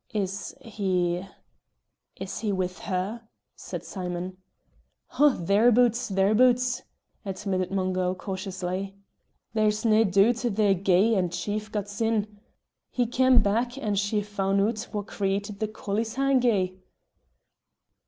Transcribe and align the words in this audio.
"Is 0.15 0.55
he 0.61 1.27
is 2.15 2.39
he 2.39 2.51
with 2.51 2.79
her?" 2.79 3.29
said 3.55 3.83
Simon. 3.83 4.37
"Oh, 5.19 5.29
thereaboots, 5.39 6.09
thereaboots," 6.09 6.81
admitted 7.23 7.69
Mungo, 7.69 8.15
cautiously. 8.15 8.95
"There's 9.53 9.85
nae 9.85 10.01
doot 10.05 10.37
they're 10.37 10.73
gey 10.73 11.13
and 11.13 11.31
chief 11.31 11.71
got 11.71 11.87
sin! 11.87 12.39
he 12.89 13.05
cam' 13.05 13.43
back, 13.43 13.77
and 13.77 13.99
she 13.99 14.23
foun' 14.23 14.59
oot 14.59 14.87
wha 14.91 15.03
created 15.03 15.59
the 15.59 15.67
collieshangie." 15.67 16.79